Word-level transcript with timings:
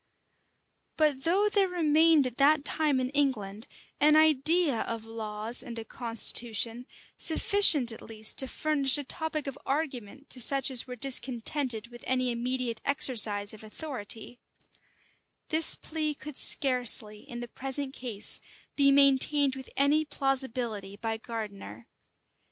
[]But 0.97 1.25
though 1.25 1.47
there 1.47 1.67
remained 1.67 2.25
at 2.25 2.37
that 2.37 2.65
time 2.65 2.99
in 2.99 3.11
England 3.11 3.67
an 3.99 4.15
idea 4.15 4.81
of 4.81 5.05
laws 5.05 5.61
and 5.61 5.77
a 5.77 5.85
constitution, 5.85 6.87
sufficient 7.19 7.91
at 7.91 8.01
least 8.01 8.39
to 8.39 8.47
furnish 8.47 8.97
a 8.97 9.03
topic 9.03 9.45
of 9.45 9.59
argument 9.63 10.31
to 10.31 10.41
such 10.41 10.71
as 10.71 10.87
were 10.87 10.95
discontented 10.95 11.89
with 11.89 12.03
any 12.07 12.31
immediate 12.31 12.81
exercise 12.83 13.53
of 13.53 13.63
authority; 13.63 14.39
this 15.49 15.75
plea 15.75 16.15
could 16.15 16.35
scarcely, 16.35 17.19
in 17.19 17.39
the 17.39 17.47
present 17.47 17.93
case, 17.93 18.39
be 18.75 18.91
maintained 18.91 19.55
with 19.55 19.69
any 19.77 20.03
plausibility 20.03 20.97
by 20.97 21.17
Gardiner. 21.17 21.85